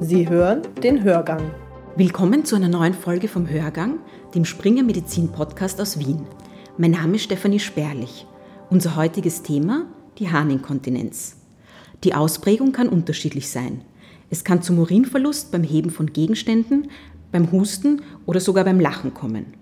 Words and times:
Sie 0.00 0.28
hören 0.28 0.60
den 0.82 1.02
Hörgang. 1.02 1.50
Willkommen 1.96 2.44
zu 2.44 2.54
einer 2.54 2.68
neuen 2.68 2.92
Folge 2.92 3.28
vom 3.28 3.48
Hörgang, 3.48 3.98
dem 4.34 4.44
Springer 4.44 4.82
Medizin 4.82 5.32
Podcast 5.32 5.80
aus 5.80 5.98
Wien. 5.98 6.26
Mein 6.76 6.90
Name 6.90 7.16
ist 7.16 7.22
Stefanie 7.22 7.58
Sperlich. 7.58 8.26
Unser 8.68 8.96
heutiges 8.96 9.42
Thema 9.42 9.86
die 10.18 10.30
Harninkontinenz. 10.30 11.38
Die 12.04 12.12
Ausprägung 12.14 12.72
kann 12.72 12.90
unterschiedlich 12.90 13.48
sein. 13.48 13.80
Es 14.28 14.44
kann 14.44 14.60
zum 14.60 14.78
Urinverlust 14.78 15.50
beim 15.50 15.62
Heben 15.62 15.90
von 15.90 16.12
Gegenständen, 16.12 16.90
beim 17.32 17.50
Husten 17.50 18.02
oder 18.26 18.40
sogar 18.40 18.64
beim 18.64 18.80
Lachen 18.80 19.14
kommen. 19.14 19.54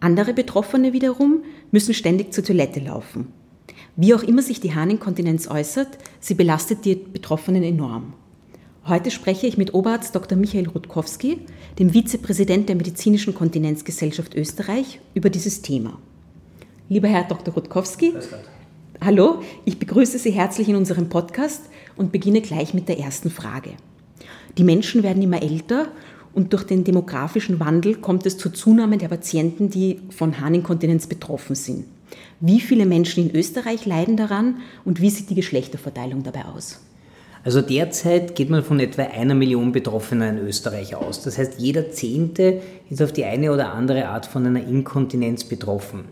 Andere 0.00 0.34
Betroffene 0.34 0.92
wiederum 0.92 1.44
müssen 1.70 1.94
ständig 1.94 2.32
zur 2.32 2.42
Toilette 2.42 2.80
laufen. 2.80 3.32
Wie 3.94 4.12
auch 4.12 4.24
immer 4.24 4.42
sich 4.42 4.60
die 4.60 4.74
Harninkontinenz 4.74 5.48
äußert, 5.48 5.98
sie 6.18 6.34
belastet 6.34 6.84
die 6.84 6.96
Betroffenen 6.96 7.62
enorm. 7.62 8.14
Heute 8.88 9.10
spreche 9.10 9.48
ich 9.48 9.58
mit 9.58 9.74
Oberarzt 9.74 10.14
Dr. 10.14 10.38
Michael 10.38 10.68
Rutkowski, 10.68 11.40
dem 11.80 11.90
Vizepräsident 11.90 12.68
der 12.68 12.76
Medizinischen 12.76 13.34
Kontinenzgesellschaft 13.34 14.36
Österreich, 14.36 15.00
über 15.12 15.28
dieses 15.28 15.60
Thema. 15.60 15.98
Lieber 16.88 17.08
Herr 17.08 17.24
Dr. 17.24 17.52
Rutkowski, 17.52 18.12
hallo, 19.00 19.42
ich 19.64 19.80
begrüße 19.80 20.20
Sie 20.20 20.30
herzlich 20.30 20.68
in 20.68 20.76
unserem 20.76 21.08
Podcast 21.08 21.62
und 21.96 22.12
beginne 22.12 22.42
gleich 22.42 22.74
mit 22.74 22.88
der 22.88 23.00
ersten 23.00 23.28
Frage. 23.28 23.70
Die 24.56 24.62
Menschen 24.62 25.02
werden 25.02 25.20
immer 25.20 25.42
älter 25.42 25.88
und 26.32 26.52
durch 26.52 26.62
den 26.62 26.84
demografischen 26.84 27.58
Wandel 27.58 27.96
kommt 27.96 28.24
es 28.24 28.38
zur 28.38 28.54
Zunahme 28.54 28.98
der 28.98 29.08
Patienten, 29.08 29.68
die 29.68 29.98
von 30.10 30.40
Harninkontinenz 30.40 31.08
betroffen 31.08 31.56
sind. 31.56 31.86
Wie 32.38 32.60
viele 32.60 32.86
Menschen 32.86 33.28
in 33.28 33.34
Österreich 33.34 33.84
leiden 33.84 34.16
daran 34.16 34.58
und 34.84 35.00
wie 35.00 35.10
sieht 35.10 35.28
die 35.28 35.34
Geschlechterverteilung 35.34 36.22
dabei 36.22 36.44
aus? 36.44 36.85
Also 37.46 37.60
derzeit 37.60 38.34
geht 38.34 38.50
man 38.50 38.64
von 38.64 38.80
etwa 38.80 39.02
einer 39.02 39.36
Million 39.36 39.70
Betroffener 39.70 40.30
in 40.30 40.38
Österreich 40.38 40.96
aus. 40.96 41.22
Das 41.22 41.38
heißt, 41.38 41.60
jeder 41.60 41.92
Zehnte 41.92 42.60
ist 42.90 43.00
auf 43.00 43.12
die 43.12 43.24
eine 43.24 43.52
oder 43.52 43.72
andere 43.72 44.08
Art 44.08 44.26
von 44.26 44.44
einer 44.44 44.66
Inkontinenz 44.66 45.44
betroffen. 45.44 46.06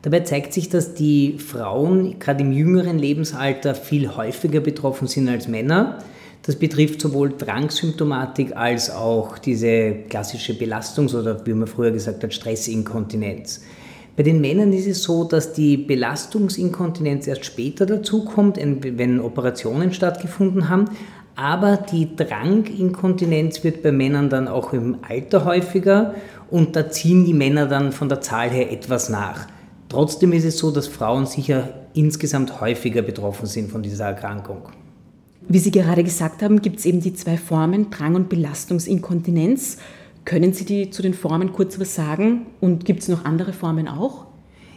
Dabei 0.00 0.20
zeigt 0.20 0.54
sich, 0.54 0.70
dass 0.70 0.94
die 0.94 1.36
Frauen 1.36 2.18
gerade 2.18 2.42
im 2.42 2.52
jüngeren 2.52 2.98
Lebensalter 2.98 3.74
viel 3.74 4.16
häufiger 4.16 4.60
betroffen 4.60 5.06
sind 5.06 5.28
als 5.28 5.48
Männer. 5.48 5.98
Das 6.44 6.56
betrifft 6.56 7.02
sowohl 7.02 7.34
Drangsymptomatik 7.36 8.56
als 8.56 8.88
auch 8.88 9.36
diese 9.36 9.92
klassische 10.08 10.54
Belastungs- 10.54 11.14
oder 11.14 11.44
wie 11.44 11.52
man 11.52 11.68
früher 11.68 11.90
gesagt 11.90 12.24
hat, 12.24 12.32
Stressinkontinenz. 12.32 13.60
Bei 14.20 14.24
den 14.24 14.42
Männern 14.42 14.74
ist 14.74 14.86
es 14.86 15.02
so, 15.02 15.24
dass 15.24 15.54
die 15.54 15.78
Belastungsinkontinenz 15.78 17.26
erst 17.26 17.46
später 17.46 17.86
dazukommt, 17.86 18.58
wenn 18.58 19.18
Operationen 19.18 19.94
stattgefunden 19.94 20.68
haben. 20.68 20.90
Aber 21.36 21.78
die 21.78 22.16
Dranginkontinenz 22.16 23.64
wird 23.64 23.82
bei 23.82 23.92
Männern 23.92 24.28
dann 24.28 24.46
auch 24.46 24.74
im 24.74 24.98
Alter 25.08 25.46
häufiger 25.46 26.14
und 26.50 26.76
da 26.76 26.90
ziehen 26.90 27.24
die 27.24 27.32
Männer 27.32 27.64
dann 27.64 27.92
von 27.92 28.10
der 28.10 28.20
Zahl 28.20 28.50
her 28.50 28.70
etwas 28.70 29.08
nach. 29.08 29.46
Trotzdem 29.88 30.34
ist 30.34 30.44
es 30.44 30.58
so, 30.58 30.70
dass 30.70 30.86
Frauen 30.86 31.24
sicher 31.24 31.70
insgesamt 31.94 32.60
häufiger 32.60 33.00
betroffen 33.00 33.46
sind 33.46 33.72
von 33.72 33.82
dieser 33.82 34.04
Erkrankung. 34.04 34.64
Wie 35.48 35.58
Sie 35.60 35.70
gerade 35.70 36.04
gesagt 36.04 36.42
haben, 36.42 36.60
gibt 36.60 36.80
es 36.80 36.84
eben 36.84 37.00
die 37.00 37.14
zwei 37.14 37.38
Formen, 37.38 37.88
Drang- 37.88 38.16
und 38.16 38.28
Belastungsinkontinenz. 38.28 39.78
Können 40.24 40.52
Sie 40.52 40.64
die 40.64 40.90
zu 40.90 41.02
den 41.02 41.14
Formen 41.14 41.52
kurz 41.52 41.80
was 41.80 41.94
sagen? 41.94 42.46
Und 42.60 42.84
gibt 42.84 43.00
es 43.00 43.08
noch 43.08 43.24
andere 43.24 43.52
Formen 43.52 43.88
auch? 43.88 44.26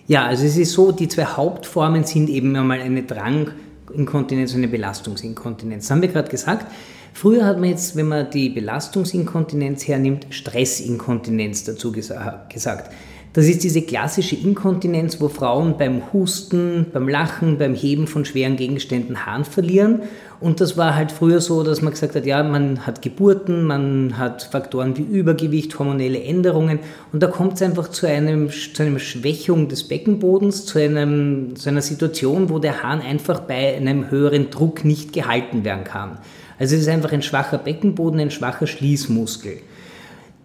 Ja, 0.08 0.26
also 0.26 0.46
es 0.46 0.58
ist 0.58 0.74
so, 0.74 0.92
die 0.92 1.08
zwei 1.08 1.26
Hauptformen 1.26 2.04
sind 2.04 2.30
eben 2.30 2.56
einmal 2.56 2.82
eine 2.82 3.04
Dranginkontinenz 3.04 4.52
und 4.52 4.60
eine 4.60 4.68
Belastungsinkontinenz. 4.68 5.86
Das 5.86 5.92
haben 5.92 6.02
wir 6.02 6.10
gerade 6.10 6.30
gesagt. 6.30 6.68
Früher 7.14 7.46
hat 7.46 7.60
man 7.60 7.70
jetzt, 7.70 7.96
wenn 7.96 8.08
man 8.08 8.30
die 8.32 8.50
Belastungsinkontinenz 8.50 9.88
hernimmt, 9.88 10.28
Stressinkontinenz 10.32 11.64
dazu 11.64 11.92
gesagt. 11.92 12.92
Das 13.34 13.48
ist 13.48 13.64
diese 13.64 13.82
klassische 13.82 14.36
Inkontinenz, 14.36 15.20
wo 15.20 15.28
Frauen 15.28 15.76
beim 15.80 16.14
Husten, 16.14 16.86
beim 16.94 17.10
Lachen, 17.10 17.58
beim 17.58 17.74
Heben 17.74 18.06
von 18.06 18.26
schweren 18.26 18.58
Gegenständen 18.58 19.26
Harn 19.26 19.44
verlieren. 19.44 20.04
Und 20.40 20.62
das 20.62 20.78
war 20.78 20.94
halt 20.94 21.12
früher 21.12 21.42
so, 21.42 21.64
dass 21.64 21.82
man 21.82 21.94
gesagt 21.94 22.14
hat, 22.14 22.28
ja, 22.28 22.44
man 22.44 22.86
hat 22.86 23.02
Geburten, 23.02 23.64
man 23.64 24.20
hat 24.20 24.44
Faktoren 24.44 24.96
wie 24.98 25.02
Übergewicht, 25.02 25.80
hormonelle 25.80 26.22
Änderungen 26.22 26.80
und 27.12 27.24
da 27.24 27.28
kommt 27.28 27.54
es 27.54 27.62
einfach 27.64 27.88
zu, 27.88 28.08
einem, 28.08 28.50
zu 28.52 28.84
einer 28.84 29.00
Schwächung 29.00 29.68
des 29.68 29.88
Beckenbodens, 29.88 30.66
zu, 30.66 30.80
einem, 30.80 31.56
zu 31.56 31.70
einer 31.70 31.82
Situation, 31.82 32.50
wo 32.50 32.60
der 32.60 32.84
Hahn 32.84 33.02
einfach 33.02 33.40
bei 33.40 33.76
einem 33.76 34.12
höheren 34.12 34.50
Druck 34.52 34.86
nicht 34.86 35.14
gehalten 35.14 35.64
werden 35.64 35.86
kann. 35.86 36.18
Also 36.60 36.76
es 36.76 36.82
ist 36.82 36.90
einfach 36.90 37.14
ein 37.14 37.24
schwacher 37.24 37.58
Beckenboden, 37.58 38.20
ein 38.20 38.32
schwacher 38.32 38.68
Schließmuskel. 38.68 39.60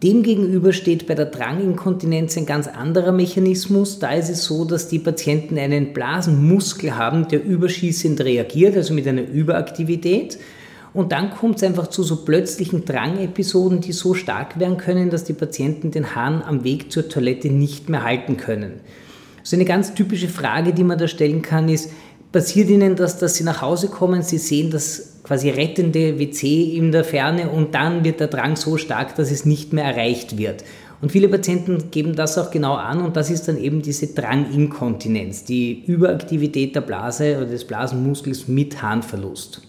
Demgegenüber 0.02 0.72
steht 0.72 1.08
bei 1.08 1.14
der 1.14 1.26
Dranginkontinenz 1.26 2.36
ein 2.36 2.46
ganz 2.46 2.68
anderer 2.68 3.10
Mechanismus. 3.10 3.98
Da 3.98 4.12
ist 4.12 4.28
es 4.28 4.44
so, 4.44 4.64
dass 4.64 4.86
die 4.86 5.00
Patienten 5.00 5.58
einen 5.58 5.92
Blasenmuskel 5.92 6.96
haben, 6.96 7.26
der 7.26 7.44
überschießend 7.44 8.20
reagiert, 8.20 8.76
also 8.76 8.94
mit 8.94 9.08
einer 9.08 9.26
Überaktivität. 9.26 10.38
Und 10.94 11.10
dann 11.10 11.30
kommt 11.30 11.56
es 11.56 11.64
einfach 11.64 11.88
zu 11.88 12.04
so 12.04 12.24
plötzlichen 12.24 12.84
Drangepisoden, 12.84 13.80
die 13.80 13.92
so 13.92 14.14
stark 14.14 14.60
werden 14.60 14.76
können, 14.76 15.10
dass 15.10 15.24
die 15.24 15.32
Patienten 15.32 15.90
den 15.90 16.14
Hahn 16.14 16.42
am 16.42 16.62
Weg 16.62 16.92
zur 16.92 17.08
Toilette 17.08 17.48
nicht 17.48 17.88
mehr 17.88 18.04
halten 18.04 18.36
können. 18.36 18.80
So 19.42 19.56
eine 19.56 19.64
ganz 19.64 19.94
typische 19.94 20.28
Frage, 20.28 20.72
die 20.72 20.84
man 20.84 20.98
da 20.98 21.08
stellen 21.08 21.42
kann, 21.42 21.68
ist, 21.68 21.90
passiert 22.30 22.68
Ihnen 22.70 22.94
das, 22.94 23.18
dass 23.18 23.34
Sie 23.34 23.44
nach 23.44 23.62
Hause 23.62 23.88
kommen, 23.88 24.22
Sie 24.22 24.38
sehen 24.38 24.70
das 24.70 25.07
quasi 25.28 25.50
rettende 25.50 26.18
WC 26.18 26.74
in 26.74 26.90
der 26.90 27.04
Ferne 27.04 27.50
und 27.50 27.74
dann 27.74 28.02
wird 28.02 28.18
der 28.18 28.28
Drang 28.28 28.56
so 28.56 28.78
stark, 28.78 29.14
dass 29.16 29.30
es 29.30 29.44
nicht 29.44 29.74
mehr 29.74 29.84
erreicht 29.84 30.38
wird. 30.38 30.64
Und 31.02 31.12
viele 31.12 31.28
Patienten 31.28 31.90
geben 31.90 32.16
das 32.16 32.38
auch 32.38 32.50
genau 32.50 32.74
an 32.74 33.02
und 33.02 33.14
das 33.14 33.30
ist 33.30 33.46
dann 33.46 33.58
eben 33.58 33.82
diese 33.82 34.06
Dranginkontinenz, 34.08 35.44
die 35.44 35.84
Überaktivität 35.84 36.74
der 36.74 36.80
Blase 36.80 37.36
oder 37.36 37.46
des 37.46 37.66
Blasenmuskels 37.66 38.48
mit 38.48 38.82
Harnverlust. 38.82 39.60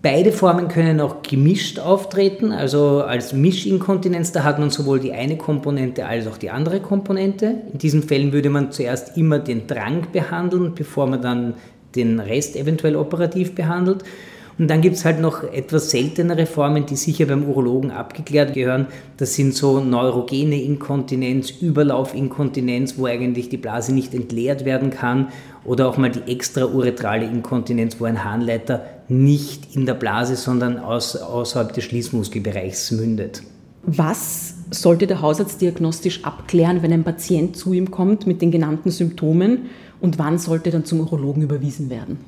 Beide 0.00 0.32
Formen 0.32 0.66
können 0.66 1.00
auch 1.00 1.22
gemischt 1.22 1.78
auftreten, 1.78 2.52
also 2.52 3.02
als 3.02 3.34
Mischinkontinenz, 3.34 4.32
da 4.32 4.44
hat 4.44 4.58
man 4.58 4.70
sowohl 4.70 4.98
die 4.98 5.12
eine 5.12 5.36
Komponente 5.36 6.06
als 6.06 6.26
auch 6.26 6.38
die 6.38 6.50
andere 6.50 6.80
Komponente. 6.80 7.54
In 7.72 7.78
diesen 7.78 8.02
Fällen 8.02 8.32
würde 8.32 8.50
man 8.50 8.72
zuerst 8.72 9.16
immer 9.16 9.38
den 9.38 9.66
Drang 9.66 10.06
behandeln, 10.10 10.72
bevor 10.74 11.06
man 11.06 11.20
dann 11.22 11.54
den 11.94 12.20
Rest 12.20 12.56
eventuell 12.56 12.96
operativ 12.96 13.54
behandelt. 13.54 14.04
Und 14.58 14.68
dann 14.68 14.82
gibt 14.82 14.96
es 14.96 15.04
halt 15.04 15.20
noch 15.20 15.44
etwas 15.44 15.90
seltenere 15.90 16.46
Formen, 16.46 16.84
die 16.86 16.96
sicher 16.96 17.26
beim 17.26 17.44
Urologen 17.44 17.90
abgeklärt 17.90 18.52
gehören. 18.54 18.86
Das 19.16 19.34
sind 19.34 19.54
so 19.54 19.80
neurogene 19.80 20.60
Inkontinenz, 20.62 21.50
Überlaufinkontinenz, 21.50 22.98
wo 22.98 23.06
eigentlich 23.06 23.48
die 23.48 23.56
Blase 23.56 23.94
nicht 23.94 24.14
entleert 24.14 24.64
werden 24.64 24.90
kann. 24.90 25.28
Oder 25.64 25.88
auch 25.88 25.96
mal 25.96 26.10
die 26.10 26.30
extrauretrale 26.30 27.24
Inkontinenz, 27.24 27.98
wo 27.98 28.04
ein 28.04 28.24
Harnleiter 28.24 28.84
nicht 29.08 29.74
in 29.74 29.86
der 29.86 29.94
Blase, 29.94 30.36
sondern 30.36 30.78
aus, 30.78 31.16
außerhalb 31.16 31.72
des 31.72 31.84
Schließmuskelbereichs 31.84 32.90
mündet. 32.92 33.42
Was 33.84 34.54
sollte 34.70 35.06
der 35.06 35.22
Hausarzt 35.22 35.60
diagnostisch 35.60 36.24
abklären, 36.24 36.82
wenn 36.82 36.92
ein 36.92 37.04
Patient 37.04 37.56
zu 37.56 37.72
ihm 37.72 37.90
kommt 37.90 38.26
mit 38.26 38.40
den 38.40 38.50
genannten 38.50 38.90
Symptomen 38.90 39.70
und 40.02 40.18
wann 40.18 40.36
sollte 40.36 40.70
dann 40.70 40.84
zum 40.84 41.00
Urologen 41.00 41.42
überwiesen 41.42 41.88
werden? 41.88 42.18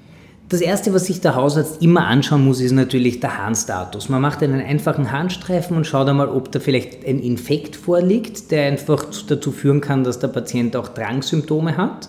Das 0.49 0.61
Erste, 0.61 0.93
was 0.93 1.07
sich 1.07 1.21
der 1.21 1.35
Hausarzt 1.35 1.83
immer 1.83 2.07
anschauen 2.07 2.45
muss, 2.45 2.61
ist 2.61 2.73
natürlich 2.73 3.19
der 3.19 3.39
Harnstatus. 3.39 4.09
Man 4.09 4.21
macht 4.21 4.43
einen 4.43 4.61
einfachen 4.61 5.11
Harnstreifen 5.11 5.77
und 5.77 5.87
schaut 5.87 6.09
einmal, 6.09 6.29
ob 6.29 6.53
da 6.53 6.61
vielleicht 6.61 7.05
ein 7.07 7.19
Infekt 7.19 7.77
vorliegt, 7.77 8.51
der 8.51 8.67
einfach 8.67 9.07
dazu 9.27 9.53
führen 9.53 9.81
kann, 9.81 10.05
dass 10.05 10.19
der 10.19 10.29
Patient 10.29 10.77
auch 10.77 10.89
Drangsymptome 10.89 11.77
hat. 11.77 12.09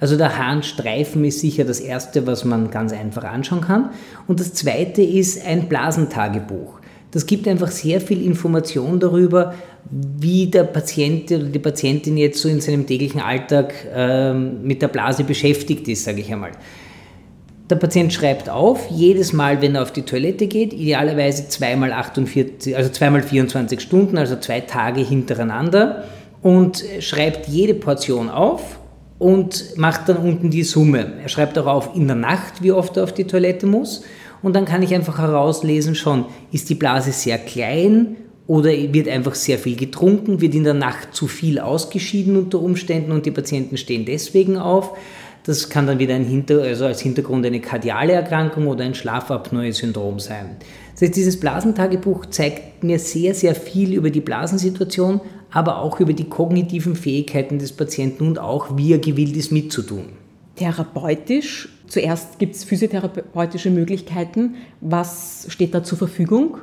Also 0.00 0.16
der 0.16 0.36
Harnstreifen 0.36 1.24
ist 1.24 1.40
sicher 1.40 1.64
das 1.64 1.80
Erste, 1.80 2.26
was 2.26 2.44
man 2.44 2.70
ganz 2.70 2.92
einfach 2.92 3.24
anschauen 3.24 3.62
kann. 3.62 3.90
Und 4.26 4.38
das 4.38 4.52
Zweite 4.52 5.00
ist 5.00 5.44
ein 5.46 5.68
Blasentagebuch. 5.68 6.81
Das 7.12 7.26
gibt 7.26 7.46
einfach 7.46 7.70
sehr 7.70 8.00
viel 8.00 8.24
Information 8.24 8.98
darüber, 8.98 9.54
wie 9.90 10.46
der 10.46 10.64
Patient 10.64 11.30
oder 11.30 11.44
die 11.44 11.58
Patientin 11.58 12.16
jetzt 12.16 12.40
so 12.40 12.48
in 12.48 12.60
seinem 12.60 12.86
täglichen 12.86 13.20
Alltag 13.20 13.74
ähm, 13.94 14.62
mit 14.62 14.80
der 14.80 14.88
Blase 14.88 15.22
beschäftigt 15.22 15.86
ist, 15.88 16.04
sage 16.04 16.22
ich 16.22 16.32
einmal. 16.32 16.52
Der 17.68 17.76
Patient 17.76 18.12
schreibt 18.12 18.48
auf, 18.48 18.90
jedes 18.90 19.32
Mal, 19.32 19.62
wenn 19.62 19.74
er 19.74 19.82
auf 19.82 19.92
die 19.92 20.02
Toilette 20.02 20.46
geht, 20.46 20.72
idealerweise 20.72 21.48
zweimal, 21.48 21.92
48, 21.92 22.76
also 22.76 22.90
zweimal 22.90 23.22
24 23.22 23.80
Stunden, 23.80 24.18
also 24.18 24.36
zwei 24.36 24.60
Tage 24.60 25.02
hintereinander, 25.02 26.04
und 26.42 26.82
schreibt 27.00 27.46
jede 27.46 27.74
Portion 27.74 28.30
auf 28.30 28.80
und 29.18 29.76
macht 29.76 30.08
dann 30.08 30.16
unten 30.16 30.50
die 30.50 30.64
Summe. 30.64 31.12
Er 31.22 31.28
schreibt 31.28 31.56
auch 31.58 31.66
auf 31.66 31.94
in 31.94 32.06
der 32.08 32.16
Nacht, 32.16 32.62
wie 32.62 32.72
oft 32.72 32.96
er 32.96 33.04
auf 33.04 33.12
die 33.12 33.24
Toilette 33.24 33.66
muss. 33.66 34.02
Und 34.42 34.54
dann 34.54 34.64
kann 34.64 34.82
ich 34.82 34.94
einfach 34.94 35.18
herauslesen 35.18 35.94
schon, 35.94 36.24
ist 36.50 36.68
die 36.68 36.74
Blase 36.74 37.12
sehr 37.12 37.38
klein 37.38 38.16
oder 38.46 38.70
wird 38.70 39.08
einfach 39.08 39.34
sehr 39.34 39.58
viel 39.58 39.76
getrunken, 39.76 40.40
wird 40.40 40.54
in 40.54 40.64
der 40.64 40.74
Nacht 40.74 41.14
zu 41.14 41.28
viel 41.28 41.58
ausgeschieden 41.58 42.36
unter 42.36 42.60
Umständen 42.60 43.12
und 43.12 43.24
die 43.24 43.30
Patienten 43.30 43.76
stehen 43.76 44.04
deswegen 44.04 44.56
auf. 44.56 44.96
Das 45.44 45.68
kann 45.68 45.86
dann 45.86 45.98
wieder 45.98 46.14
ein 46.14 46.24
Hinter 46.24 46.62
also 46.62 46.84
als 46.84 47.00
Hintergrund 47.00 47.44
eine 47.44 47.60
kardiale 47.60 48.12
Erkrankung 48.12 48.68
oder 48.68 48.84
ein 48.84 48.94
Schlafapnoe-Syndrom 48.94 50.20
sein. 50.20 50.56
Das 50.92 51.02
heißt, 51.02 51.16
dieses 51.16 51.40
Blasentagebuch 51.40 52.26
zeigt 52.26 52.84
mir 52.84 52.98
sehr, 52.98 53.34
sehr 53.34 53.54
viel 53.54 53.94
über 53.94 54.10
die 54.10 54.20
Blasensituation, 54.20 55.20
aber 55.50 55.78
auch 55.78 56.00
über 56.00 56.12
die 56.12 56.28
kognitiven 56.28 56.94
Fähigkeiten 56.94 57.58
des 57.58 57.72
Patienten 57.72 58.26
und 58.28 58.38
auch, 58.38 58.76
wie 58.76 58.92
er 58.92 58.98
gewillt 58.98 59.36
ist, 59.36 59.50
mitzutun. 59.50 60.04
Therapeutisch, 60.56 61.68
zuerst 61.92 62.38
gibt 62.38 62.54
es 62.54 62.64
physiotherapeutische 62.64 63.70
Möglichkeiten. 63.70 64.54
Was 64.80 65.44
steht 65.48 65.74
da 65.74 65.84
zur 65.84 65.98
Verfügung? 65.98 66.56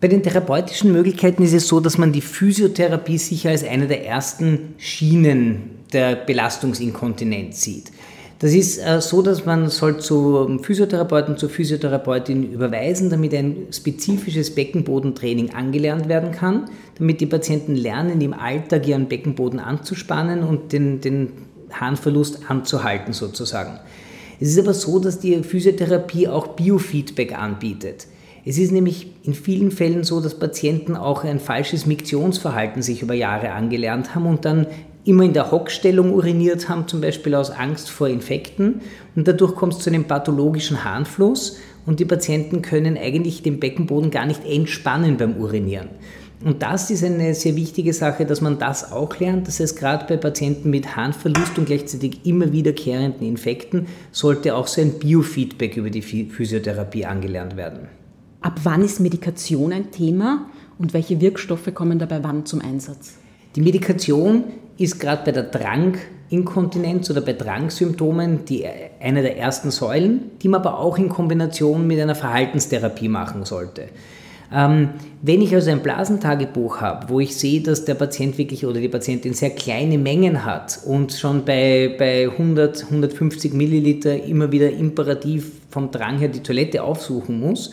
Bei 0.00 0.06
den 0.06 0.22
therapeutischen 0.22 0.92
Möglichkeiten 0.92 1.42
ist 1.42 1.52
es 1.52 1.66
so, 1.66 1.80
dass 1.80 1.98
man 1.98 2.12
die 2.12 2.20
Physiotherapie 2.20 3.18
sicher 3.18 3.50
als 3.50 3.64
eine 3.64 3.88
der 3.88 4.06
ersten 4.06 4.74
Schienen 4.78 5.80
der 5.92 6.14
Belastungsinkontinenz 6.14 7.60
sieht. 7.60 7.90
Das 8.38 8.54
ist 8.54 8.78
äh, 8.78 9.00
so, 9.02 9.20
dass 9.20 9.44
man 9.44 9.68
soll 9.68 9.98
zum 9.98 10.60
Physiotherapeuten, 10.60 11.36
zur 11.36 11.50
Physiotherapeutin 11.50 12.52
überweisen, 12.52 13.10
damit 13.10 13.34
ein 13.34 13.66
spezifisches 13.72 14.54
Beckenbodentraining 14.54 15.50
angelernt 15.50 16.08
werden 16.08 16.30
kann, 16.30 16.70
damit 16.96 17.20
die 17.20 17.26
Patienten 17.26 17.74
lernen, 17.74 18.20
im 18.22 18.32
Alltag 18.32 18.86
ihren 18.86 19.08
Beckenboden 19.08 19.58
anzuspannen 19.58 20.44
und 20.44 20.72
den, 20.72 21.00
den 21.00 21.32
Harnverlust 21.72 22.48
anzuhalten 22.48 23.12
sozusagen. 23.12 23.80
Es 24.40 24.48
ist 24.48 24.58
aber 24.58 24.72
so, 24.72 24.98
dass 24.98 25.18
die 25.18 25.42
Physiotherapie 25.42 26.26
auch 26.26 26.48
Biofeedback 26.48 27.38
anbietet. 27.38 28.06
Es 28.46 28.56
ist 28.56 28.72
nämlich 28.72 29.08
in 29.22 29.34
vielen 29.34 29.70
Fällen 29.70 30.02
so, 30.02 30.20
dass 30.20 30.38
Patienten 30.38 30.96
auch 30.96 31.24
ein 31.24 31.38
falsches 31.38 31.84
Miktionsverhalten 31.84 32.80
sich 32.80 33.02
über 33.02 33.12
Jahre 33.12 33.52
angelernt 33.52 34.14
haben 34.14 34.24
und 34.24 34.46
dann 34.46 34.66
immer 35.04 35.24
in 35.24 35.34
der 35.34 35.50
Hockstellung 35.50 36.12
uriniert 36.12 36.70
haben, 36.70 36.88
zum 36.88 37.02
Beispiel 37.02 37.34
aus 37.34 37.50
Angst 37.50 37.90
vor 37.90 38.08
Infekten. 38.08 38.80
Und 39.14 39.28
dadurch 39.28 39.54
kommt 39.54 39.74
es 39.74 39.80
zu 39.80 39.90
einem 39.90 40.04
pathologischen 40.04 40.84
Harnfluss 40.84 41.58
und 41.84 42.00
die 42.00 42.06
Patienten 42.06 42.62
können 42.62 42.96
eigentlich 42.96 43.42
den 43.42 43.60
Beckenboden 43.60 44.10
gar 44.10 44.24
nicht 44.24 44.46
entspannen 44.46 45.18
beim 45.18 45.36
Urinieren. 45.36 45.88
Und 46.42 46.62
das 46.62 46.90
ist 46.90 47.04
eine 47.04 47.34
sehr 47.34 47.54
wichtige 47.54 47.92
Sache, 47.92 48.24
dass 48.24 48.40
man 48.40 48.58
das 48.58 48.92
auch 48.92 49.14
lernt. 49.18 49.46
Das 49.46 49.60
heißt, 49.60 49.76
gerade 49.76 50.06
bei 50.06 50.16
Patienten 50.16 50.70
mit 50.70 50.96
Harnverlust 50.96 51.58
und 51.58 51.66
gleichzeitig 51.66 52.24
immer 52.24 52.50
wiederkehrenden 52.50 53.26
Infekten 53.26 53.86
sollte 54.10 54.54
auch 54.54 54.66
so 54.66 54.80
ein 54.80 54.98
Biofeedback 54.98 55.76
über 55.76 55.90
die 55.90 56.00
Physiotherapie 56.00 57.04
angelernt 57.04 57.56
werden. 57.56 57.88
Ab 58.40 58.60
wann 58.62 58.82
ist 58.82 59.00
Medikation 59.00 59.70
ein 59.72 59.90
Thema 59.90 60.46
und 60.78 60.94
welche 60.94 61.20
Wirkstoffe 61.20 61.74
kommen 61.74 61.98
dabei 61.98 62.24
wann 62.24 62.46
zum 62.46 62.62
Einsatz? 62.62 63.18
Die 63.54 63.60
Medikation 63.60 64.44
ist 64.78 64.98
gerade 64.98 65.22
bei 65.26 65.32
der 65.32 65.42
Dranginkontinenz 65.42 67.10
oder 67.10 67.20
bei 67.20 67.34
Drangsymptomen 67.34 68.46
die, 68.46 68.64
eine 68.98 69.20
der 69.20 69.36
ersten 69.36 69.70
Säulen, 69.70 70.30
die 70.40 70.48
man 70.48 70.62
aber 70.62 70.78
auch 70.78 70.96
in 70.96 71.10
Kombination 71.10 71.86
mit 71.86 72.00
einer 72.00 72.14
Verhaltenstherapie 72.14 73.08
machen 73.08 73.44
sollte. 73.44 73.88
Ähm, 74.52 74.90
wenn 75.22 75.42
ich 75.42 75.54
also 75.54 75.70
ein 75.70 75.82
Blasentagebuch 75.82 76.80
habe, 76.80 77.08
wo 77.08 77.20
ich 77.20 77.36
sehe, 77.36 77.60
dass 77.60 77.84
der 77.84 77.94
Patient 77.94 78.36
wirklich 78.36 78.66
oder 78.66 78.80
die 78.80 78.88
Patientin 78.88 79.32
sehr 79.32 79.50
kleine 79.50 79.96
Mengen 79.96 80.44
hat 80.44 80.80
und 80.84 81.12
schon 81.12 81.44
bei, 81.44 81.94
bei 81.96 82.28
100, 82.28 82.84
150 82.84 83.52
Milliliter 83.52 84.24
immer 84.24 84.50
wieder 84.50 84.70
imperativ 84.70 85.52
vom 85.70 85.90
Drang 85.92 86.18
her 86.18 86.28
die 86.28 86.42
Toilette 86.42 86.82
aufsuchen 86.82 87.38
muss, 87.38 87.70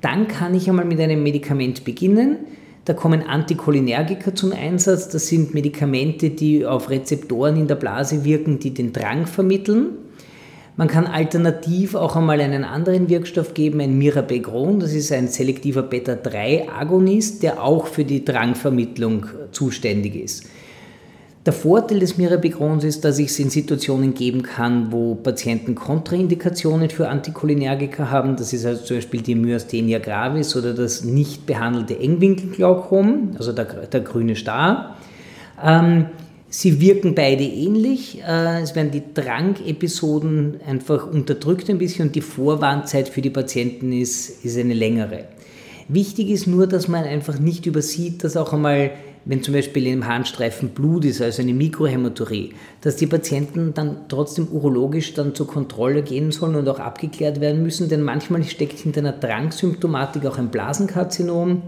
dann 0.00 0.28
kann 0.28 0.54
ich 0.54 0.68
einmal 0.68 0.84
mit 0.84 1.00
einem 1.00 1.22
Medikament 1.22 1.84
beginnen. 1.84 2.36
Da 2.84 2.92
kommen 2.92 3.22
Anticholinergika 3.22 4.34
zum 4.34 4.52
Einsatz. 4.52 5.08
Das 5.08 5.26
sind 5.28 5.54
Medikamente, 5.54 6.30
die 6.30 6.66
auf 6.66 6.90
Rezeptoren 6.90 7.56
in 7.56 7.66
der 7.66 7.76
Blase 7.76 8.24
wirken, 8.24 8.58
die 8.58 8.74
den 8.74 8.92
Drang 8.92 9.26
vermitteln. 9.26 9.96
Man 10.76 10.88
kann 10.88 11.06
alternativ 11.06 11.94
auch 11.94 12.16
einmal 12.16 12.40
einen 12.40 12.64
anderen 12.64 13.08
Wirkstoff 13.08 13.54
geben, 13.54 13.80
ein 13.80 13.96
Mirabegron. 13.96 14.80
Das 14.80 14.92
ist 14.92 15.12
ein 15.12 15.28
selektiver 15.28 15.82
Beta-3-Agonist, 15.82 17.44
der 17.44 17.62
auch 17.62 17.86
für 17.86 18.04
die 18.04 18.24
Drangvermittlung 18.24 19.26
zuständig 19.52 20.16
ist. 20.16 20.46
Der 21.46 21.52
Vorteil 21.52 22.00
des 22.00 22.16
Mirabegrons 22.16 22.84
ist, 22.84 23.04
dass 23.04 23.18
ich 23.18 23.26
es 23.26 23.38
in 23.38 23.50
Situationen 23.50 24.14
geben 24.14 24.42
kann, 24.42 24.90
wo 24.90 25.14
Patienten 25.14 25.74
Kontraindikationen 25.74 26.88
für 26.88 27.08
Anticholinergika 27.08 28.10
haben. 28.10 28.34
Das 28.36 28.54
ist 28.54 28.64
also 28.64 28.82
zum 28.82 28.96
Beispiel 28.96 29.20
die 29.20 29.34
Myasthenia 29.34 29.98
gravis 29.98 30.56
oder 30.56 30.72
das 30.72 31.04
nicht 31.04 31.44
behandelte 31.44 31.98
Engwinkelglaukom, 31.98 33.32
also 33.36 33.52
der, 33.52 33.66
der 33.66 34.00
grüne 34.00 34.36
Star. 34.36 34.96
Ähm, 35.62 36.06
sie 36.54 36.80
wirken 36.80 37.14
beide 37.14 37.42
ähnlich. 37.42 38.22
Äh, 38.22 38.62
es 38.62 38.76
werden 38.76 38.92
die 38.92 39.02
Drangepisoden 39.12 40.60
einfach 40.66 41.06
unterdrückt 41.10 41.68
ein 41.68 41.78
bisschen 41.78 42.08
und 42.08 42.14
die 42.14 42.20
Vorwarnzeit 42.20 43.08
für 43.08 43.22
die 43.22 43.30
Patienten 43.30 43.92
ist, 43.92 44.44
ist 44.44 44.56
eine 44.56 44.74
längere. 44.74 45.24
Wichtig 45.88 46.30
ist 46.30 46.46
nur, 46.46 46.66
dass 46.66 46.88
man 46.88 47.04
einfach 47.04 47.38
nicht 47.38 47.66
übersieht, 47.66 48.24
dass 48.24 48.36
auch 48.36 48.52
einmal 48.52 48.92
wenn 49.26 49.42
zum 49.42 49.54
Beispiel 49.54 49.86
im 49.86 50.06
Harnstreifen 50.06 50.68
Blut 50.70 51.06
ist, 51.06 51.22
also 51.22 51.40
eine 51.40 51.54
Mikrohämaturie, 51.54 52.52
dass 52.82 52.96
die 52.96 53.06
Patienten 53.06 53.72
dann 53.72 54.04
trotzdem 54.08 54.48
urologisch 54.48 55.14
dann 55.14 55.34
zur 55.34 55.46
Kontrolle 55.46 56.02
gehen 56.02 56.30
sollen 56.30 56.56
und 56.56 56.68
auch 56.68 56.78
abgeklärt 56.78 57.40
werden 57.40 57.62
müssen, 57.62 57.88
denn 57.88 58.02
manchmal 58.02 58.44
steckt 58.44 58.80
hinter 58.80 59.00
einer 59.00 59.12
Drangsymptomatik 59.12 60.26
auch 60.26 60.36
ein 60.36 60.50
Blasenkarzinom 60.50 61.62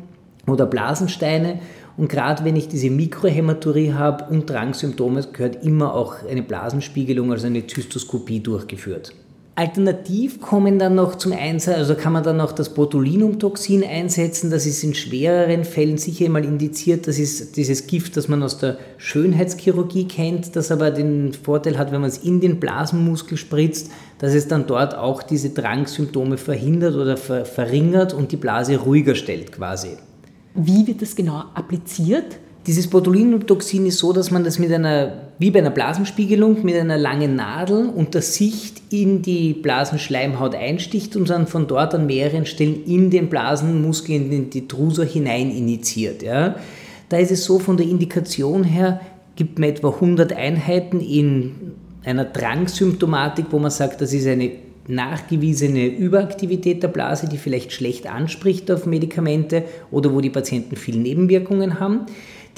oder 0.46 0.66
Blasensteine 0.66 1.60
und 1.96 2.08
gerade 2.08 2.44
wenn 2.44 2.56
ich 2.56 2.68
diese 2.68 2.90
Mikrohämaturie 2.90 3.92
habe 3.92 4.24
und 4.30 4.48
Drangsymptome, 4.50 5.22
gehört 5.32 5.64
immer 5.64 5.94
auch 5.94 6.16
eine 6.28 6.42
Blasenspiegelung, 6.42 7.32
also 7.32 7.46
eine 7.46 7.66
Zystoskopie 7.66 8.40
durchgeführt. 8.40 9.12
Alternativ 9.58 10.38
kommen 10.42 10.78
dann 10.78 10.96
noch 10.96 11.14
zum 11.14 11.32
Einsatz, 11.32 11.78
also 11.78 11.94
kann 11.94 12.12
man 12.12 12.22
dann 12.22 12.36
noch 12.36 12.52
das 12.52 12.74
Botulinumtoxin 12.74 13.82
einsetzen. 13.82 14.50
Das 14.50 14.66
ist 14.66 14.84
in 14.84 14.92
schwereren 14.92 15.64
Fällen 15.64 15.96
sicher 15.96 16.28
mal 16.28 16.44
indiziert. 16.44 17.08
Das 17.08 17.18
ist 17.18 17.56
dieses 17.56 17.86
Gift, 17.86 18.18
das 18.18 18.28
man 18.28 18.42
aus 18.42 18.58
der 18.58 18.76
Schönheitschirurgie 18.98 20.08
kennt, 20.08 20.56
das 20.56 20.70
aber 20.70 20.90
den 20.90 21.32
Vorteil 21.32 21.78
hat, 21.78 21.90
wenn 21.90 22.02
man 22.02 22.10
es 22.10 22.18
in 22.18 22.42
den 22.42 22.60
Blasenmuskel 22.60 23.38
spritzt, 23.38 23.90
dass 24.18 24.34
es 24.34 24.46
dann 24.46 24.66
dort 24.66 24.94
auch 24.94 25.22
diese 25.22 25.48
Drangsymptome 25.48 26.36
verhindert 26.36 26.94
oder 26.94 27.16
ver 27.16 27.46
verringert 27.46 28.12
und 28.12 28.32
die 28.32 28.36
Blase 28.36 28.76
ruhiger 28.76 29.14
stellt 29.14 29.52
quasi. 29.52 29.96
Wie 30.56 30.86
wird 30.86 31.02
das 31.02 31.14
genau 31.14 31.44
appliziert? 31.54 32.38
Dieses 32.66 32.88
Botulinumtoxin 32.88 33.86
ist 33.86 33.98
so, 33.98 34.12
dass 34.12 34.32
man 34.32 34.42
das 34.42 34.58
mit 34.58 34.72
einer, 34.72 35.12
wie 35.38 35.52
bei 35.52 35.60
einer 35.60 35.70
Blasenspiegelung, 35.70 36.64
mit 36.64 36.74
einer 36.74 36.98
langen 36.98 37.36
Nadel 37.36 37.86
unter 37.94 38.20
Sicht 38.20 38.82
in 38.90 39.22
die 39.22 39.52
Blasenschleimhaut 39.52 40.56
einsticht 40.56 41.14
und 41.14 41.30
dann 41.30 41.46
von 41.46 41.68
dort 41.68 41.94
an 41.94 42.06
mehreren 42.06 42.44
Stellen 42.44 42.84
in 42.84 43.10
den 43.10 43.28
Blasenmuskel, 43.28 44.16
in 44.16 44.30
den 44.30 44.50
Detrusor 44.50 45.04
hinein 45.04 45.50
initiiert. 45.50 46.24
Ja. 46.24 46.56
Da 47.08 47.18
ist 47.18 47.30
es 47.30 47.44
so, 47.44 47.60
von 47.60 47.76
der 47.76 47.86
Indikation 47.86 48.64
her 48.64 49.00
gibt 49.36 49.60
man 49.60 49.68
etwa 49.68 49.90
100 49.90 50.32
Einheiten 50.32 50.98
in 50.98 51.52
einer 52.04 52.24
Drangsymptomatik, 52.24 53.46
wo 53.50 53.60
man 53.60 53.70
sagt, 53.70 54.00
das 54.00 54.12
ist 54.12 54.26
eine 54.26 54.50
nachgewiesene 54.88 55.86
Überaktivität 55.86 56.82
der 56.82 56.88
Blase, 56.88 57.28
die 57.28 57.38
vielleicht 57.38 57.72
schlecht 57.72 58.06
anspricht 58.06 58.70
auf 58.70 58.86
Medikamente 58.86 59.64
oder 59.90 60.12
wo 60.12 60.20
die 60.20 60.30
Patienten 60.30 60.76
viele 60.76 60.98
Nebenwirkungen 60.98 61.80
haben. 61.80 62.06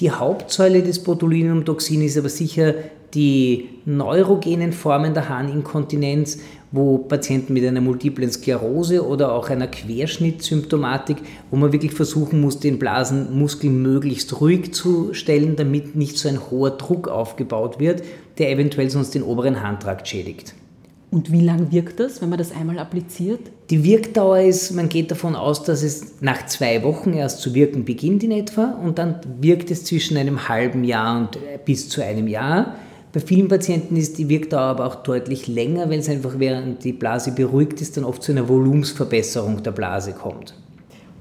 Die 0.01 0.11
Hauptsäule 0.11 0.83
des 0.83 1.03
Botulinumtoxin 1.03 2.03
ist 2.03 2.17
aber 2.17 2.29
sicher 2.29 2.75
die 3.15 3.69
neurogenen 3.85 4.73
Formen 4.73 5.15
der 5.15 5.29
Harninkontinenz, 5.29 6.39
wo 6.71 6.99
Patienten 6.99 7.55
mit 7.55 7.65
einer 7.65 7.81
multiplen 7.81 8.31
Sklerose 8.31 9.05
oder 9.05 9.33
auch 9.33 9.49
einer 9.49 9.67
Querschnittsymptomatik, 9.67 11.17
wo 11.51 11.57
man 11.57 11.73
wirklich 11.73 11.95
versuchen 11.95 12.41
muss, 12.41 12.61
den 12.61 12.79
Blasenmuskel 12.79 13.71
möglichst 13.71 14.41
ruhig 14.41 14.75
zu 14.75 15.15
stellen, 15.15 15.57
damit 15.57 15.97
nicht 15.97 16.19
so 16.19 16.29
ein 16.29 16.51
hoher 16.51 16.73
Druck 16.73 17.09
aufgebaut 17.09 17.81
wird, 17.81 18.03
der 18.37 18.51
eventuell 18.51 18.91
sonst 18.91 19.15
den 19.15 19.23
oberen 19.23 19.63
Harntrakt 19.63 20.07
schädigt. 20.07 20.55
Und 21.11 21.33
wie 21.33 21.41
lang 21.41 21.73
wirkt 21.73 22.01
das, 22.01 22.21
wenn 22.21 22.29
man 22.29 22.39
das 22.39 22.53
einmal 22.53 22.79
appliziert? 22.79 23.41
Die 23.71 23.83
Wirkdauer 23.83 24.41
ist, 24.41 24.73
man 24.73 24.91
geht 24.91 25.11
davon 25.11 25.37
aus, 25.37 25.63
dass 25.63 25.83
es 25.83 26.21
nach 26.21 26.47
zwei 26.47 26.83
Wochen 26.83 27.15
erst 27.15 27.41
zu 27.41 27.55
wirken 27.55 27.85
beginnt 27.85 28.23
in 28.23 28.31
etwa 28.31 28.73
und 28.83 28.99
dann 28.99 29.21
wirkt 29.41 29.71
es 29.71 29.85
zwischen 29.85 30.19
einem 30.19 30.49
halben 30.49 30.85
Jahr 30.85 31.19
und 31.19 31.37
äh, 31.37 31.59
bis 31.65 31.89
zu 31.89 32.03
einem 32.03 32.29
Jahr. 32.29 32.75
Bei 33.13 33.21
vielen 33.21 33.49
Patienten 33.49 33.97
ist 33.97 34.19
die 34.19 34.29
Wirkdauer 34.29 34.61
aber 34.61 34.87
auch 34.87 34.97
deutlich 34.97 35.49
länger, 35.49 35.89
weil 35.89 35.99
es 35.99 36.11
einfach 36.11 36.39
während 36.39 36.85
die 36.85 36.93
Blase 36.93 37.33
beruhigt 37.33 37.81
ist, 37.81 37.97
dann 37.97 38.05
oft 38.05 38.23
zu 38.23 38.33
einer 38.33 38.49
Volumensverbesserung 38.49 39.63
der 39.63 39.71
Blase 39.71 40.13
kommt. 40.13 40.55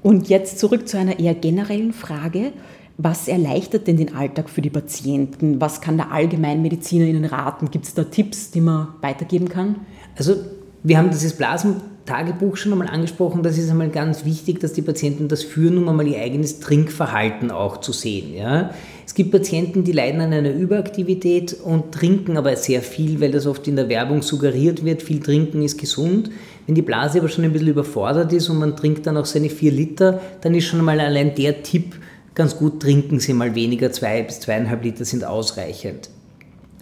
Und 0.02 0.28
jetzt 0.28 0.58
zurück 0.58 0.86
zu 0.86 0.98
einer 0.98 1.18
eher 1.18 1.34
generellen 1.34 1.94
Frage. 1.94 2.52
Was 3.00 3.28
erleichtert 3.28 3.86
denn 3.86 3.96
den 3.96 4.16
Alltag 4.16 4.50
für 4.50 4.60
die 4.60 4.70
Patienten? 4.70 5.60
Was 5.60 5.80
kann 5.80 5.96
der 5.96 6.10
Allgemeinmediziner 6.10 7.04
Ihnen 7.04 7.24
raten? 7.24 7.70
Gibt 7.70 7.84
es 7.84 7.94
da 7.94 8.02
Tipps, 8.02 8.50
die 8.50 8.60
man 8.60 8.88
weitergeben 9.02 9.48
kann? 9.48 9.76
Also 10.16 10.34
wir 10.82 10.98
haben 10.98 11.10
dieses 11.10 11.34
Blasen 11.34 11.76
Tagebuch 12.06 12.56
schon 12.56 12.72
einmal 12.72 12.88
angesprochen, 12.88 13.42
das 13.42 13.58
ist 13.58 13.70
einmal 13.70 13.90
ganz 13.90 14.24
wichtig, 14.24 14.60
dass 14.60 14.72
die 14.72 14.82
Patienten 14.82 15.28
das 15.28 15.44
führen, 15.44 15.76
um 15.78 15.88
einmal 15.88 16.08
ihr 16.08 16.18
eigenes 16.18 16.58
Trinkverhalten 16.58 17.50
auch 17.50 17.76
zu 17.76 17.92
sehen. 17.92 18.34
Ja? 18.34 18.70
Es 19.06 19.14
gibt 19.14 19.30
Patienten, 19.30 19.84
die 19.84 19.92
leiden 19.92 20.20
an 20.20 20.32
einer 20.32 20.50
Überaktivität 20.50 21.52
und 21.52 21.92
trinken 21.92 22.36
aber 22.36 22.56
sehr 22.56 22.80
viel, 22.82 23.20
weil 23.20 23.30
das 23.30 23.46
oft 23.46 23.68
in 23.68 23.76
der 23.76 23.88
Werbung 23.88 24.22
suggeriert 24.22 24.84
wird, 24.84 25.02
viel 25.02 25.20
trinken 25.20 25.62
ist 25.62 25.78
gesund. 25.78 26.30
Wenn 26.66 26.74
die 26.74 26.82
Blase 26.82 27.18
aber 27.18 27.28
schon 27.28 27.44
ein 27.44 27.52
bisschen 27.52 27.68
überfordert 27.68 28.32
ist 28.32 28.48
und 28.48 28.58
man 28.58 28.74
trinkt 28.74 29.06
dann 29.06 29.18
auch 29.18 29.26
seine 29.26 29.50
vier 29.50 29.70
Liter, 29.70 30.20
dann 30.40 30.54
ist 30.54 30.64
schon 30.64 30.80
einmal 30.80 31.00
allein 31.00 31.34
der 31.34 31.62
Tipp 31.62 31.94
ganz 32.38 32.56
gut, 32.56 32.80
trinken 32.80 33.20
Sie 33.20 33.34
mal 33.34 33.54
weniger, 33.54 33.92
zwei 33.92 34.22
bis 34.22 34.40
zweieinhalb 34.40 34.82
Liter 34.82 35.04
sind 35.04 35.24
ausreichend. 35.24 36.08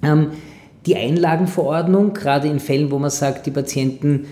Ähm, 0.02 0.32
die 0.84 0.94
Einlagenverordnung, 0.94 2.12
gerade 2.12 2.46
in 2.46 2.60
Fällen, 2.60 2.92
wo 2.92 2.98
man 2.98 3.10
sagt, 3.10 3.46
die 3.46 3.50
Patienten 3.50 4.26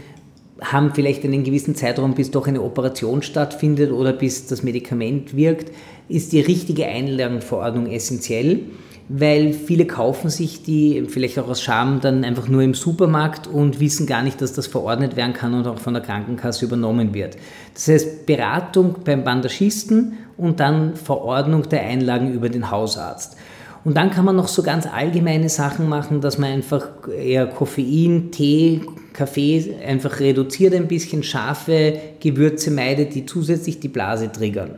haben 0.60 0.92
vielleicht 0.94 1.24
einen 1.24 1.42
gewissen 1.42 1.74
Zeitraum, 1.74 2.14
bis 2.14 2.30
doch 2.30 2.46
eine 2.46 2.62
Operation 2.62 3.22
stattfindet 3.22 3.90
oder 3.90 4.12
bis 4.12 4.46
das 4.46 4.62
Medikament 4.62 5.34
wirkt, 5.34 5.72
ist 6.08 6.32
die 6.32 6.40
richtige 6.40 6.86
Einlagenverordnung 6.86 7.86
essentiell, 7.86 8.60
weil 9.08 9.52
viele 9.52 9.86
kaufen 9.86 10.30
sich 10.30 10.62
die 10.62 11.04
vielleicht 11.08 11.38
auch 11.38 11.48
aus 11.48 11.62
Scham 11.62 12.00
dann 12.00 12.24
einfach 12.24 12.48
nur 12.48 12.62
im 12.62 12.74
Supermarkt 12.74 13.46
und 13.46 13.78
wissen 13.78 14.06
gar 14.06 14.22
nicht, 14.22 14.40
dass 14.40 14.54
das 14.54 14.66
verordnet 14.66 15.16
werden 15.16 15.34
kann 15.34 15.52
und 15.54 15.66
auch 15.66 15.78
von 15.78 15.94
der 15.94 16.02
Krankenkasse 16.02 16.64
übernommen 16.64 17.12
wird. 17.12 17.36
Das 17.74 17.88
heißt 17.88 18.26
Beratung 18.26 18.96
beim 19.04 19.22
Bandagisten 19.22 20.14
und 20.36 20.60
dann 20.60 20.96
Verordnung 20.96 21.68
der 21.68 21.82
Einlagen 21.82 22.32
über 22.32 22.48
den 22.48 22.70
Hausarzt. 22.70 23.36
Und 23.84 23.98
dann 23.98 24.10
kann 24.10 24.24
man 24.24 24.36
noch 24.36 24.48
so 24.48 24.62
ganz 24.62 24.86
allgemeine 24.86 25.50
Sachen 25.50 25.90
machen, 25.90 26.22
dass 26.22 26.38
man 26.38 26.50
einfach 26.50 26.88
eher 27.22 27.46
Koffein, 27.46 28.30
Tee, 28.30 28.80
Kaffee 29.12 29.76
einfach 29.86 30.20
reduziert 30.20 30.74
ein 30.74 30.88
bisschen, 30.88 31.22
scharfe 31.22 31.98
Gewürze 32.20 32.70
meidet, 32.70 33.14
die 33.14 33.26
zusätzlich 33.26 33.80
die 33.80 33.88
Blase 33.88 34.32
triggern. 34.32 34.76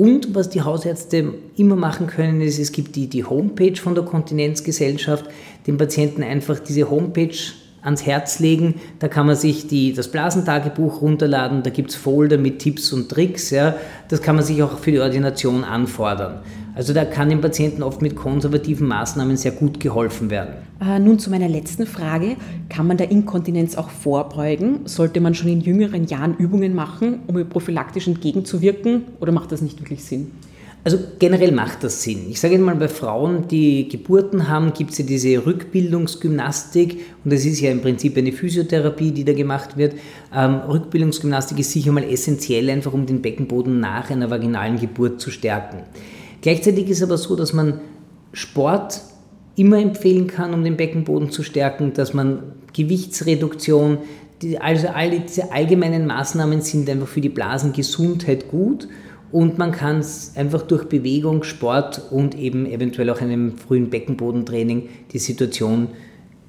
Und 0.00 0.34
was 0.34 0.48
die 0.48 0.62
Hausärzte 0.62 1.34
immer 1.58 1.76
machen 1.76 2.06
können, 2.06 2.40
ist, 2.40 2.58
es 2.58 2.72
gibt 2.72 2.96
die, 2.96 3.06
die 3.06 3.22
Homepage 3.22 3.76
von 3.76 3.94
der 3.94 4.02
Kontinenzgesellschaft, 4.02 5.26
den 5.66 5.76
Patienten 5.76 6.22
einfach 6.22 6.58
diese 6.58 6.88
Homepage 6.88 7.36
ans 7.82 8.06
Herz 8.06 8.38
legen. 8.38 8.76
Da 8.98 9.08
kann 9.08 9.26
man 9.26 9.36
sich 9.36 9.66
die, 9.66 9.92
das 9.92 10.08
Blasentagebuch 10.08 11.02
runterladen, 11.02 11.62
da 11.62 11.68
gibt 11.68 11.90
es 11.90 11.96
Folder 11.96 12.38
mit 12.38 12.60
Tipps 12.60 12.94
und 12.94 13.10
Tricks. 13.10 13.50
Ja. 13.50 13.74
Das 14.08 14.22
kann 14.22 14.36
man 14.36 14.44
sich 14.44 14.62
auch 14.62 14.78
für 14.78 14.90
die 14.90 15.00
Ordination 15.00 15.64
anfordern. 15.64 16.40
Also 16.74 16.92
da 16.92 17.04
kann 17.04 17.28
dem 17.28 17.40
Patienten 17.40 17.82
oft 17.82 18.02
mit 18.02 18.16
konservativen 18.16 18.86
Maßnahmen 18.86 19.36
sehr 19.36 19.52
gut 19.52 19.80
geholfen 19.80 20.30
werden. 20.30 20.54
Äh, 20.80 20.98
nun 20.98 21.18
zu 21.18 21.30
meiner 21.30 21.48
letzten 21.48 21.86
Frage. 21.86 22.36
Kann 22.68 22.86
man 22.86 22.96
der 22.96 23.10
Inkontinenz 23.10 23.76
auch 23.76 23.90
vorbeugen? 23.90 24.80
Sollte 24.84 25.20
man 25.20 25.34
schon 25.34 25.48
in 25.48 25.60
jüngeren 25.60 26.06
Jahren 26.06 26.36
Übungen 26.36 26.74
machen, 26.74 27.20
um 27.26 27.48
prophylaktisch 27.48 28.06
entgegenzuwirken 28.06 29.02
oder 29.20 29.32
macht 29.32 29.52
das 29.52 29.62
nicht 29.62 29.80
wirklich 29.80 30.04
Sinn? 30.04 30.30
Also 30.82 30.98
generell 31.18 31.52
macht 31.52 31.84
das 31.84 32.02
Sinn. 32.02 32.30
Ich 32.30 32.40
sage 32.40 32.56
mal, 32.58 32.74
bei 32.74 32.88
Frauen, 32.88 33.46
die 33.48 33.86
Geburten 33.86 34.48
haben, 34.48 34.72
gibt 34.72 34.92
es 34.92 34.98
ja 34.98 35.04
diese 35.04 35.44
Rückbildungsgymnastik 35.44 37.00
und 37.22 37.32
das 37.32 37.44
ist 37.44 37.60
ja 37.60 37.70
im 37.70 37.82
Prinzip 37.82 38.16
eine 38.16 38.32
Physiotherapie, 38.32 39.10
die 39.10 39.26
da 39.26 39.34
gemacht 39.34 39.76
wird. 39.76 39.94
Ähm, 40.34 40.54
Rückbildungsgymnastik 40.68 41.58
ist 41.58 41.72
sicher 41.72 41.92
mal 41.92 42.04
essentiell, 42.04 42.70
einfach 42.70 42.94
um 42.94 43.04
den 43.04 43.20
Beckenboden 43.20 43.78
nach 43.78 44.08
einer 44.08 44.30
vaginalen 44.30 44.80
Geburt 44.80 45.20
zu 45.20 45.30
stärken. 45.30 45.82
Gleichzeitig 46.40 46.88
ist 46.88 47.02
aber 47.02 47.18
so, 47.18 47.36
dass 47.36 47.52
man 47.52 47.80
Sport 48.32 49.00
immer 49.56 49.78
empfehlen 49.78 50.26
kann, 50.26 50.54
um 50.54 50.64
den 50.64 50.76
Beckenboden 50.76 51.30
zu 51.30 51.42
stärken, 51.42 51.92
dass 51.92 52.14
man 52.14 52.42
Gewichtsreduktion, 52.72 53.98
die, 54.42 54.58
also 54.58 54.88
alle 54.88 55.20
diese 55.20 55.52
allgemeinen 55.52 56.06
Maßnahmen 56.06 56.62
sind 56.62 56.88
einfach 56.88 57.08
für 57.08 57.20
die 57.20 57.28
Blasengesundheit 57.28 58.48
gut 58.48 58.88
und 59.32 59.58
man 59.58 59.72
kann 59.72 59.98
es 59.98 60.32
einfach 60.36 60.62
durch 60.62 60.84
Bewegung, 60.84 61.42
Sport 61.42 62.00
und 62.10 62.36
eben 62.36 62.66
eventuell 62.66 63.10
auch 63.10 63.20
einem 63.20 63.58
frühen 63.58 63.90
Beckenbodentraining 63.90 64.88
die 65.12 65.18
Situation 65.18 65.88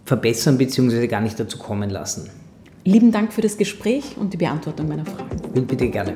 verbessern 0.06 0.58
bzw. 0.58 1.08
gar 1.08 1.22
nicht 1.22 1.40
dazu 1.40 1.58
kommen 1.58 1.90
lassen. 1.90 2.30
Lieben 2.84 3.12
Dank 3.12 3.34
für 3.34 3.42
das 3.42 3.58
Gespräch 3.58 4.16
und 4.20 4.34
die 4.34 4.38
Beantwortung 4.38 4.88
meiner 4.88 5.06
Fragen. 5.06 5.68
Bitte 5.68 5.90
gerne. 5.90 6.16